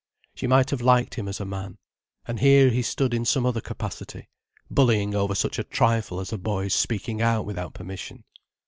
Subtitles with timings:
[0.33, 1.77] She might have liked him as a man.
[2.25, 4.29] And here he stood in some other capacity,
[4.67, 8.23] bullying over such a trifle as a boy's speaking out without permission.